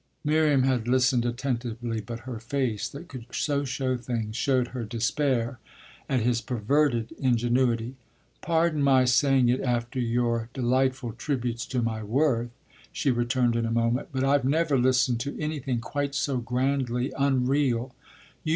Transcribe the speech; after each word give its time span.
Miriam 0.23 0.63
had 0.63 0.87
listened 0.87 1.27
attentively, 1.27 2.01
but 2.01 2.21
her 2.21 2.39
face 2.39 2.89
that 2.89 3.07
could 3.07 3.27
so 3.31 3.63
show 3.63 3.95
things 3.95 4.35
showed 4.35 4.69
her 4.69 4.83
despair 4.83 5.59
at 6.09 6.21
his 6.21 6.41
perverted 6.41 7.11
ingenuity. 7.19 7.93
"Pardon 8.41 8.81
my 8.81 9.05
saying 9.05 9.47
it 9.49 9.61
after 9.61 9.99
your 9.99 10.49
delightful 10.55 11.13
tributes 11.13 11.67
to 11.67 11.83
my 11.83 12.01
worth," 12.01 12.49
she 12.91 13.11
returned 13.11 13.55
in 13.55 13.67
a 13.67 13.71
moment, 13.71 14.07
"but 14.11 14.23
I've 14.23 14.43
never 14.43 14.75
listened 14.75 15.19
to 15.19 15.39
anything 15.39 15.79
quite 15.79 16.15
so 16.15 16.37
grandly 16.39 17.13
unreal. 17.15 17.93